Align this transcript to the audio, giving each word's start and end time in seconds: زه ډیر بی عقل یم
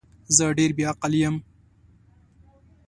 زه 0.35 0.45
ډیر 0.57 0.71
بی 0.77 0.83
عقل 0.91 1.13
یم 1.21 1.35